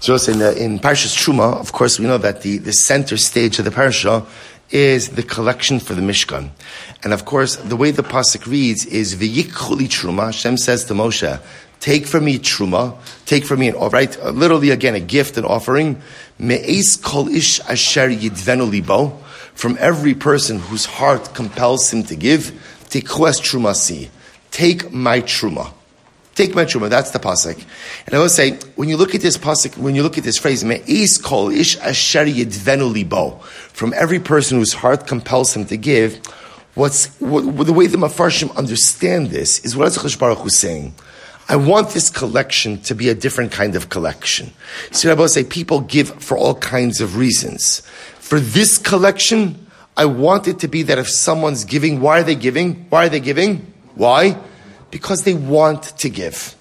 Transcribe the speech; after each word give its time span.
So 0.00 0.14
in, 0.30 0.38
the, 0.38 0.56
in 0.62 0.78
Parshas 0.78 1.16
Truma, 1.16 1.58
of 1.58 1.72
course, 1.72 1.98
we 1.98 2.06
know 2.06 2.18
that 2.18 2.42
the, 2.42 2.58
the 2.58 2.72
center 2.72 3.16
stage 3.16 3.58
of 3.58 3.64
the 3.64 3.70
parasha 3.70 4.26
is 4.70 5.10
the 5.10 5.22
collection 5.22 5.78
for 5.78 5.94
the 5.94 6.02
Mishkan. 6.02 6.50
And 7.02 7.12
of 7.12 7.24
course, 7.24 7.56
the 7.56 7.76
way 7.76 7.92
the 7.92 8.02
pasuk 8.02 8.46
reads 8.46 8.84
is 8.84 9.14
V'yikhuli 9.14 9.88
Truma. 9.88 10.26
Hashem 10.26 10.56
says 10.56 10.84
to 10.86 10.94
Moshe, 10.94 11.40
take 11.80 12.06
for 12.06 12.20
me 12.20 12.38
Truma, 12.38 12.96
take 13.26 13.44
for 13.44 13.56
me 13.56 13.68
an 13.68 13.74
offering, 13.76 14.08
right? 14.08 14.18
Uh, 14.20 14.30
literally 14.30 14.70
again, 14.70 14.94
a 14.94 15.00
gift, 15.00 15.36
an 15.38 15.44
offering. 15.44 16.00
Me'es 16.38 16.96
kol 16.96 17.28
ish 17.28 17.60
asher 17.60 18.08
yidvenu 18.08 18.68
libo. 18.68 19.18
From 19.54 19.78
every 19.80 20.14
person 20.14 20.58
whose 20.58 20.84
heart 20.84 21.32
compels 21.32 21.90
him 21.92 22.02
to 22.04 22.16
give, 22.16 22.50
tikhuas 22.90 23.40
trumasi. 23.40 24.10
Take 24.50 24.92
my 24.92 25.20
truma. 25.20 25.72
Take 26.36 26.54
my 26.54 26.66
truma. 26.66 26.90
That's 26.90 27.12
the 27.12 27.18
pasuk. 27.18 27.64
And 28.04 28.14
I 28.14 28.18
will 28.18 28.28
say, 28.28 28.58
when 28.76 28.90
you 28.90 28.98
look 28.98 29.14
at 29.14 29.22
this 29.22 29.38
pasuk, 29.38 29.78
when 29.78 29.94
you 29.94 30.02
look 30.02 30.18
at 30.18 30.24
this 30.24 30.36
phrase, 30.36 30.62
me'is 30.62 31.16
kol 31.16 31.48
ish 31.50 31.78
asher 31.78 32.26
yidvenu 32.26 32.92
libo, 32.92 33.38
from 33.72 33.94
every 33.94 34.20
person 34.20 34.58
whose 34.58 34.74
heart 34.74 35.06
compels 35.06 35.56
him 35.56 35.64
to 35.64 35.78
give, 35.78 36.18
what's 36.74 37.06
what, 37.20 37.66
the 37.66 37.72
way 37.72 37.86
the 37.86 37.96
mafarshim 37.96 38.54
understand 38.54 39.28
this 39.30 39.60
is 39.64 39.74
what 39.74 39.88
Hakadosh 39.88 40.18
Baruch 40.18 40.44
is 40.46 40.58
saying. 40.58 40.94
I 41.48 41.56
want 41.56 41.90
this 41.90 42.10
collection 42.10 42.82
to 42.82 42.94
be 42.94 43.08
a 43.08 43.14
different 43.14 43.50
kind 43.50 43.74
of 43.74 43.88
collection. 43.88 44.52
So 44.90 45.10
I 45.10 45.14
will 45.14 45.28
say, 45.28 45.42
people 45.42 45.80
give 45.80 46.22
for 46.22 46.36
all 46.36 46.56
kinds 46.56 47.00
of 47.00 47.16
reasons. 47.16 47.80
For 48.18 48.38
this 48.40 48.76
collection, 48.76 49.66
I 49.96 50.04
want 50.04 50.48
it 50.48 50.58
to 50.58 50.68
be 50.68 50.82
that 50.82 50.98
if 50.98 51.08
someone's 51.08 51.64
giving, 51.64 52.02
why 52.02 52.20
are 52.20 52.24
they 52.24 52.34
giving? 52.34 52.84
Why 52.90 53.06
are 53.06 53.08
they 53.08 53.20
giving? 53.20 53.72
Why? 53.94 54.36
Because 54.96 55.24
they 55.24 55.34
want 55.34 55.82
to 55.98 56.08
give. 56.08 56.56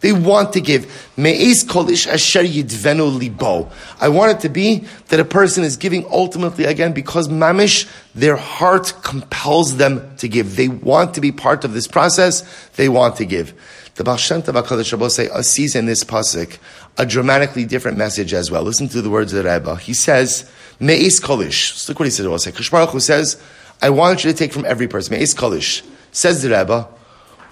They 0.00 0.10
want 0.10 0.54
to 0.54 0.62
give. 0.62 0.86
Kolish 1.18 2.06
asher 2.06 2.42
yidvenu 2.42 3.18
libo. 3.18 3.70
I 4.00 4.08
want 4.08 4.32
it 4.32 4.40
to 4.40 4.48
be 4.48 4.86
that 5.08 5.20
a 5.20 5.26
person 5.26 5.62
is 5.62 5.76
giving 5.76 6.06
ultimately 6.10 6.64
again 6.64 6.94
because 6.94 7.28
mamish, 7.28 7.86
their 8.14 8.36
heart 8.36 8.94
compels 9.02 9.76
them 9.76 10.16
to 10.16 10.26
give. 10.26 10.56
They 10.56 10.68
want 10.68 11.12
to 11.16 11.20
be 11.20 11.32
part 11.32 11.66
of 11.66 11.74
this 11.74 11.86
process. 11.86 12.44
They 12.76 12.88
want 12.88 13.16
to 13.16 13.26
give. 13.26 13.52
The 13.96 14.04
Baal 14.04 14.16
Shem 14.16 14.40
Tov 14.40 14.62
HaKadosh 14.62 15.10
say 15.10 15.28
uh, 15.28 15.42
sees 15.42 15.76
in 15.76 15.84
this 15.84 16.02
pasuk 16.02 16.56
a 16.96 17.04
dramatically 17.04 17.66
different 17.66 17.98
message 17.98 18.32
as 18.32 18.50
well. 18.50 18.62
Listen 18.62 18.88
to 18.88 19.02
the 19.02 19.10
words 19.10 19.34
of 19.34 19.44
the 19.44 19.50
Rebbe. 19.50 19.76
He 19.76 19.92
says, 19.92 20.50
Me'ez 20.80 21.20
kolish. 21.20 21.86
Look 21.90 21.98
what 22.00 22.06
he 22.06 22.10
says. 22.10 22.24
Hu 22.24 23.00
says, 23.00 23.42
I 23.82 23.90
want 23.90 24.24
you 24.24 24.32
to 24.32 24.36
take 24.36 24.54
from 24.54 24.64
every 24.64 24.88
person. 24.88 25.14
Me'ez 25.14 25.34
kolish. 25.34 25.82
Says 26.10 26.42
the 26.42 26.48
Rebbe, 26.48 26.88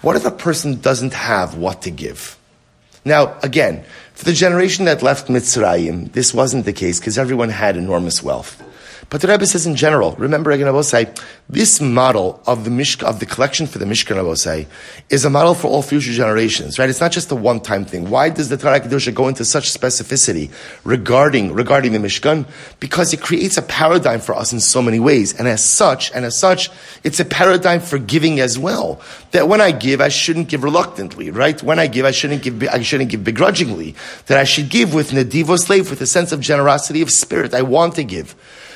what 0.01 0.15
if 0.15 0.25
a 0.25 0.31
person 0.31 0.79
doesn't 0.79 1.13
have 1.13 1.55
what 1.55 1.83
to 1.83 1.91
give? 1.91 2.37
Now, 3.03 3.37
again, 3.43 3.83
for 4.13 4.25
the 4.25 4.33
generation 4.33 4.85
that 4.85 5.03
left 5.03 5.27
Mitzrayim, 5.27 6.11
this 6.13 6.33
wasn't 6.33 6.65
the 6.65 6.73
case 6.73 6.99
because 6.99 7.17
everyone 7.17 7.49
had 7.49 7.77
enormous 7.77 8.23
wealth. 8.23 8.61
But 9.09 9.21
the 9.21 9.27
Rebbe 9.27 9.45
says 9.45 9.67
in 9.67 9.75
general, 9.75 10.13
remember 10.13 10.51
again, 10.51 10.83
say, 10.83 11.13
this 11.47 11.79
model 11.79 12.41
of 12.47 12.63
the 12.63 12.71
Mishka, 12.71 13.05
of 13.05 13.19
the 13.19 13.25
collection 13.25 13.67
for 13.67 13.77
the 13.77 13.85
Mishkan, 13.85 14.35
say, 14.37 14.67
is 15.09 15.25
a 15.25 15.29
model 15.29 15.53
for 15.53 15.67
all 15.67 15.83
future 15.83 16.11
generations, 16.11 16.79
right? 16.79 16.89
It's 16.89 17.01
not 17.01 17.11
just 17.11 17.31
a 17.31 17.35
one-time 17.35 17.85
thing. 17.85 18.09
Why 18.09 18.29
does 18.29 18.49
the 18.49 18.57
Torah 18.57 18.79
Kedusha 18.79 19.13
go 19.13 19.27
into 19.27 19.45
such 19.45 19.71
specificity 19.71 20.51
regarding, 20.83 21.53
regarding 21.53 21.93
the 21.93 21.99
Mishkan? 21.99 22.47
Because 22.79 23.13
it 23.13 23.21
creates 23.21 23.57
a 23.57 23.61
paradigm 23.61 24.19
for 24.19 24.35
us 24.35 24.51
in 24.51 24.59
so 24.59 24.81
many 24.81 24.99
ways. 24.99 25.37
And 25.37 25.47
as 25.47 25.63
such, 25.63 26.11
and 26.11 26.25
as 26.25 26.37
such, 26.37 26.71
it's 27.03 27.19
a 27.19 27.25
paradigm 27.25 27.81
for 27.81 27.99
giving 27.99 28.39
as 28.39 28.57
well. 28.57 28.99
That 29.31 29.47
when 29.47 29.61
I 29.61 29.71
give, 29.71 30.01
I 30.01 30.09
shouldn't 30.09 30.47
give 30.47 30.63
reluctantly, 30.63 31.29
right? 31.29 31.61
When 31.61 31.77
I 31.77 31.87
give, 31.87 32.05
I 32.05 32.11
shouldn't 32.11 32.41
give, 32.41 32.63
I 32.63 32.81
shouldn't 32.81 33.11
give 33.11 33.23
begrudgingly. 33.23 33.95
That 34.25 34.39
I 34.39 34.45
should 34.45 34.69
give 34.69 34.93
with 34.95 35.11
nedivus 35.11 35.69
lev, 35.69 35.91
with 35.91 36.01
a 36.01 36.07
sense 36.07 36.31
of 36.31 36.39
generosity 36.39 37.01
of 37.01 37.11
spirit. 37.11 37.53
I 37.53 37.61
want 37.61 37.95
to 37.95 38.03
give. 38.03 38.35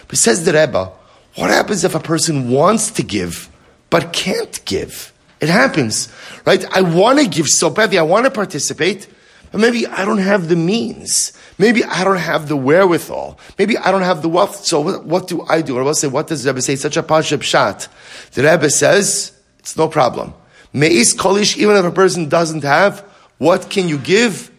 But 0.10 0.18
says 0.18 0.44
the 0.44 0.52
Rebbe, 0.52 0.92
what 1.36 1.52
happens 1.52 1.86
if 1.86 1.96
a 1.96 2.00
person 2.00 2.50
wants 2.50 2.92
to 2.92 3.04
give 3.04 3.48
but 3.90 4.12
can't 4.12 4.64
give? 4.66 5.14
It 5.40 5.48
happens, 5.48 6.12
right? 6.46 6.66
I 6.76 6.82
want 6.82 7.20
to 7.20 7.28
give 7.28 7.48
so 7.48 7.70
badly, 7.70 7.98
I 7.98 8.02
want 8.02 8.26
to 8.26 8.32
participate, 8.32 9.08
but 9.52 9.62
maybe 9.62 9.88
I 9.88 10.04
don't 10.04 10.18
have 10.18 10.50
the 10.50 10.56
means. 10.56 11.32
Maybe 11.58 11.84
I 11.84 12.04
don't 12.04 12.18
have 12.18 12.48
the 12.48 12.58
wherewithal. 12.58 13.40
Maybe 13.58 13.78
I 13.78 13.92
don't 13.92 14.02
have 14.02 14.22
the 14.22 14.30
wealth. 14.30 14.66
So 14.66 15.00
what, 15.00 15.28
do 15.28 15.44
I 15.44 15.62
do? 15.62 15.78
Or 15.78 15.84
will 15.84 15.94
say, 15.94 16.08
what 16.08 16.28
does 16.28 16.44
the 16.44 16.52
Rebbe 16.52 16.62
say? 16.62 16.76
such 16.76 16.98
a 16.98 17.04
pashut 17.04 17.40
pshat. 17.40 17.88
The 18.32 18.44
Rebbe 18.44 18.70
says, 18.70 19.32
it's 19.60 19.78
no 19.78 19.88
problem. 19.88 20.34
Me'is 20.74 21.14
kolish, 21.14 21.58
even 21.58 21.76
if 21.76 21.86
a 21.86 21.92
person 21.92 22.30
doesn't 22.30 22.64
have, 22.64 23.00
what 23.38 23.70
can 23.70 23.88
you 23.88 23.98
give? 23.98 24.52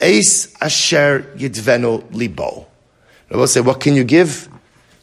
Eis 0.00 0.54
asher 0.60 1.32
yidvenu 1.36 2.12
libo. 2.12 2.66
I 3.30 3.36
will 3.36 3.46
say, 3.46 3.60
what 3.60 3.80
can 3.80 3.94
you 3.94 4.04
give? 4.04 4.48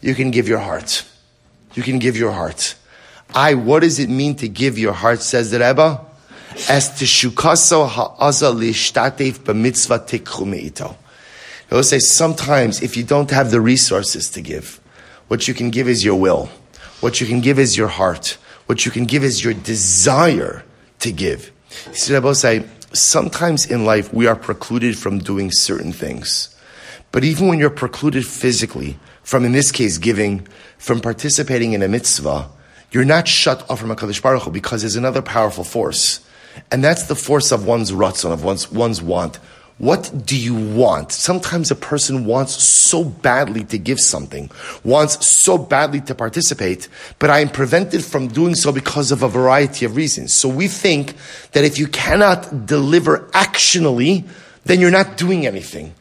You 0.04 0.14
can 0.14 0.32
give 0.32 0.50
your 0.50 0.60
heart. 0.60 1.06
You 1.74 1.82
can 1.82 1.98
give 1.98 2.18
your 2.18 2.32
heart. 2.32 2.76
I, 3.34 3.54
what 3.56 3.80
does 3.80 4.00
it 4.00 4.10
mean 4.10 4.36
to 4.36 4.50
give 4.50 4.78
your 4.78 4.92
heart, 4.92 5.22
says 5.22 5.50
the 5.50 5.60
Rebbe? 5.60 6.00
As 6.70 7.00
to 7.00 7.06
shukaso 7.06 7.88
ha'aza 7.88 8.48
lishtatev 8.48 9.40
b'mitzvah 9.40 10.06
tikchu 10.06 10.46
me'ito. 10.46 10.98
He'll 11.70 11.84
say 11.84 12.00
sometimes 12.00 12.84
if 12.84 12.98
you 12.98 13.04
don't 13.04 13.32
have 13.32 13.50
the 13.50 13.62
resources 13.62 14.30
to 14.32 14.42
give, 14.42 14.82
what 15.30 15.48
you 15.48 15.54
can 15.54 15.72
give 15.72 15.88
is 15.88 16.04
your 16.04 16.20
will. 16.20 16.50
What 17.00 17.22
you 17.22 17.26
can 17.26 17.40
give 17.40 17.58
is 17.58 17.78
your 17.78 17.88
heart. 17.88 18.38
What 18.66 18.86
you 18.86 18.92
can 18.92 19.06
give 19.06 19.24
is 19.24 19.44
your 19.44 19.54
desire 19.54 20.64
to 21.00 21.12
give. 21.12 21.52
You 21.88 21.96
see, 21.96 22.14
Rebbe 22.14 22.36
say, 22.36 22.66
sometimes 22.92 23.66
in 23.66 23.86
life 23.86 24.14
we 24.14 24.28
are 24.28 24.36
precluded 24.36 24.98
from 24.98 25.20
doing 25.20 25.50
certain 25.52 25.94
things. 25.94 26.56
But 27.14 27.24
even 27.24 27.48
when 27.48 27.58
you're 27.58 27.70
precluded 27.70 28.28
physically, 28.28 29.00
from, 29.24 29.46
in 29.46 29.52
this 29.52 29.72
case, 29.72 29.98
giving, 29.98 30.48
from 30.78 31.00
participating 31.00 31.74
in 31.74 31.82
a 31.82 31.88
mitzvah, 31.88 32.50
you're 32.92 33.06
not 33.06 33.28
shut 33.28 33.70
off 33.70 33.80
from 33.80 33.90
HaKadosh 33.90 34.22
Baruch 34.22 34.44
Hu 34.44 34.52
because 34.52 34.82
there's 34.82 34.96
another 34.96 35.22
powerful 35.22 35.64
force. 35.64 36.20
And 36.72 36.84
that's 36.84 37.08
the 37.08 37.16
force 37.16 37.52
of 37.52 37.66
one's 37.66 37.92
ratzon, 37.92 38.32
of 38.32 38.44
one's, 38.44 38.72
one's 38.72 39.02
want. 39.02 39.40
What 39.80 40.12
do 40.24 40.38
you 40.38 40.54
want? 40.54 41.12
Sometimes 41.12 41.72
a 41.72 41.76
person 41.76 42.26
wants 42.26 42.54
so 42.54 43.04
badly 43.04 43.64
to 43.66 43.80
give 43.80 44.00
something, 44.00 44.52
wants 44.84 45.26
so 45.26 45.58
badly 45.58 46.00
to 46.02 46.14
participate, 46.14 46.88
but 47.18 47.32
I 47.32 47.40
am 47.40 47.50
prevented 47.50 48.06
from 48.06 48.28
doing 48.28 48.54
so 48.54 48.72
because 48.72 49.12
of 49.12 49.24
a 49.24 49.28
variety 49.28 49.86
of 49.86 49.96
reasons. 49.96 50.34
So 50.34 50.48
we 50.48 50.68
think 50.68 51.16
that 51.54 51.64
if 51.64 51.80
you 51.80 51.88
cannot 51.88 52.68
deliver 52.68 53.30
actionally, 53.32 54.28
then 54.64 54.80
you're 54.80 54.92
not 54.92 55.18
doing 55.18 55.48
anything. 55.48 55.96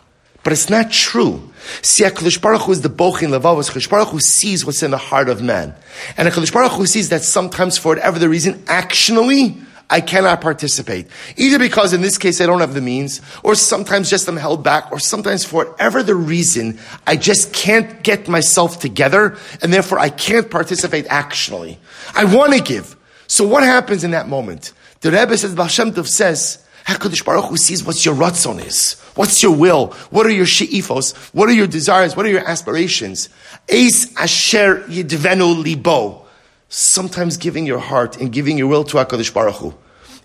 But 0.45 0.53
it's 0.53 0.69
not 0.69 0.91
true. 0.91 1.51
See, 1.83 2.05
HaKadosh 2.05 2.41
Baruch 2.41 2.63
Hu 2.63 2.73
is 2.73 2.81
the 2.81 2.91
Bochin 2.91 3.29
Levavos. 3.29 3.71
HaKadosh 3.71 3.89
Baruch 3.89 4.09
Hu 4.09 4.21
sees 4.21 4.67
what's 4.67 4.83
in 4.83 4.91
the 4.91 4.99
heart 4.99 5.29
of 5.29 5.43
man. 5.43 5.75
And 6.17 6.29
HaKadosh 6.29 6.53
Baruch 6.53 6.73
Hu 6.73 6.87
sees 6.87 7.11
that 7.11 7.23
sometimes, 7.23 7.79
for 7.79 7.91
whatever 7.91 8.19
the 8.19 8.29
reason, 8.29 8.55
actionally, 8.65 9.65
I 9.93 10.01
cannot 10.01 10.41
participate. 10.41 11.07
Either 11.37 11.59
because 11.59 11.93
in 11.93 12.01
this 12.01 12.17
case 12.17 12.41
I 12.41 12.47
don't 12.47 12.61
have 12.61 12.73
the 12.73 12.81
means, 12.81 13.21
or 13.43 13.55
sometimes 13.55 14.09
just 14.09 14.27
I'm 14.27 14.39
held 14.39 14.65
back, 14.65 14.91
or 14.91 14.99
sometimes 14.99 15.45
for 15.45 15.67
whatever 15.67 16.03
the 16.03 16.15
reason, 16.15 16.79
I 17.07 17.17
just 17.17 17.53
can't 17.53 18.03
get 18.03 18.27
myself 18.27 18.81
together, 18.81 19.37
and 19.61 19.71
therefore 19.71 19.99
I 19.99 20.09
can't 20.09 20.51
participate 20.51 21.07
actionally. 21.07 21.77
I 22.15 22.25
want 22.25 22.55
to 22.55 22.63
give. 22.63 22.97
So 23.27 23.47
what 23.47 23.65
happens 23.65 24.03
in 24.03 24.13
that 24.13 24.29
moment? 24.29 24.73
The 25.03 25.11
Rebbe 25.11 25.37
says, 25.37 25.55
Baal 25.55 25.69
Shem 25.69 25.93
Tov 25.93 26.09
says, 26.09 26.67
HaKadosh 26.87 27.25
Baruch 27.25 27.47
Hu 27.47 27.57
sees 27.57 27.85
what 27.85 28.05
your 28.05 28.15
ratzon 28.15 28.65
is. 28.65 29.01
What's 29.15 29.43
your 29.43 29.55
will? 29.55 29.89
What 30.11 30.27
are 30.27 30.31
your 30.31 30.47
she'ifos? 30.47 31.15
What 31.35 31.49
are 31.49 31.53
your 31.53 31.67
desires? 31.67 32.17
What 32.17 32.27
are 32.27 32.31
your 32.31 32.49
aspirations? 32.49 33.29
Eis 33.71 34.15
asher 34.17 34.81
yidvenu 34.89 35.63
libo. 35.63 36.27
Sometimes 36.69 37.37
giving 37.37 37.67
your 37.67 37.79
heart 37.79 38.17
and 38.17 38.33
giving 38.33 38.59
your 38.59 38.67
will 38.67 38.85
to 38.85 38.97
HaKadosh 38.97 39.33
Baruch 39.33 39.57
Hu 39.57 39.75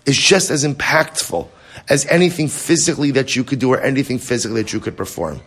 is 0.06 0.16
just 0.16 0.50
as 0.50 0.64
impactful 0.64 1.48
as 1.88 2.06
anything 2.06 2.48
physically 2.48 3.10
that 3.12 3.36
you 3.36 3.44
could 3.44 3.58
do 3.58 3.72
or 3.72 3.80
anything 3.80 4.18
physically 4.18 4.62
that 4.62 4.72
you 4.72 4.80
could 4.80 4.96
perform. 4.96 5.40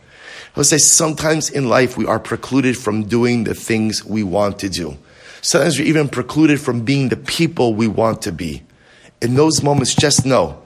He'll 0.55 0.63
say 0.63 0.77
sometimes 0.77 1.49
in 1.49 1.69
life 1.69 1.97
we 1.97 2.05
are 2.05 2.19
precluded 2.19 2.77
from 2.77 3.03
doing 3.03 3.43
the 3.45 3.53
things 3.53 4.05
we 4.05 4.23
want 4.23 4.59
to 4.59 4.69
do. 4.69 4.97
Sometimes 5.41 5.79
we're 5.79 5.87
even 5.87 6.07
precluded 6.07 6.61
from 6.61 6.81
being 6.81 7.09
the 7.09 7.17
people 7.17 7.73
we 7.73 7.87
want 7.87 8.21
to 8.23 8.31
be. 8.31 8.61
In 9.21 9.35
those 9.35 9.63
moments, 9.63 9.95
just 9.95 10.25
know 10.25 10.61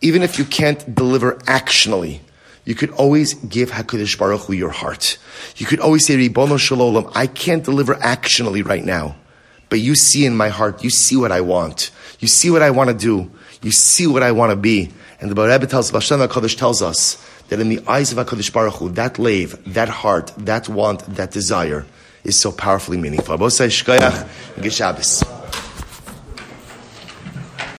even 0.00 0.22
if 0.22 0.38
you 0.38 0.44
can't 0.44 0.94
deliver 0.94 1.34
actionally, 1.46 2.20
you 2.64 2.74
could 2.74 2.90
always 2.90 3.34
give 3.34 3.70
Hakadosh 3.70 4.18
Baruch 4.18 4.42
Hu 4.42 4.52
your 4.52 4.70
heart. 4.70 5.18
You 5.56 5.66
could 5.66 5.80
always 5.80 6.06
say, 6.06 6.16
Ribono 6.16 6.58
Shel 6.58 6.78
Olam, 6.78 7.10
I 7.14 7.26
can't 7.26 7.64
deliver 7.64 7.94
actionally 7.94 8.66
right 8.66 8.84
now, 8.84 9.16
but 9.68 9.80
you 9.80 9.94
see 9.94 10.26
in 10.26 10.36
my 10.36 10.48
heart, 10.48 10.84
you 10.84 10.90
see 10.90 11.16
what 11.16 11.32
I 11.32 11.40
want, 11.40 11.90
you 12.18 12.28
see 12.28 12.50
what 12.50 12.62
I 12.62 12.70
want 12.70 12.88
to 12.88 12.94
do, 12.94 13.30
you 13.62 13.70
see 13.70 14.06
what 14.06 14.22
I 14.22 14.32
want 14.32 14.50
to 14.50 14.56
be. 14.56 14.90
And 15.20 15.30
the 15.30 15.42
Rebbe 15.42 15.66
tells, 15.66 15.90
Baal 15.90 16.00
Shem 16.00 16.20
HaKadosh 16.20 16.56
tells 16.56 16.80
us 16.80 17.22
that 17.48 17.60
in 17.60 17.68
the 17.68 17.82
eyes 17.86 18.12
of 18.12 18.18
HaKadosh 18.18 18.52
Baruch 18.52 18.74
Hu, 18.74 18.90
that 18.90 19.18
lave, 19.18 19.74
that 19.74 19.88
heart, 19.88 20.32
that 20.38 20.68
want, 20.68 21.00
that 21.16 21.30
desire 21.30 21.84
is 22.24 22.38
so 22.38 22.52
powerfully 22.52 22.96
meaningful. 22.96 23.36